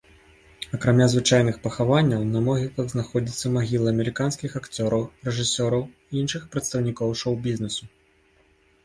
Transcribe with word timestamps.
Акрамя 0.75 1.05
звычайных 1.13 1.57
пахаванняў 1.65 2.23
на 2.35 2.39
могілках 2.47 2.85
знаходзяцца 2.93 3.51
магілы 3.57 3.87
амерыканскіх 3.93 4.55
акцёраў, 4.61 5.03
рэжысёраў 5.29 5.83
і 5.91 6.13
іншых 6.23 6.49
прадстаўнікоў 6.57 7.15
шоу-бізнесу. 7.21 7.83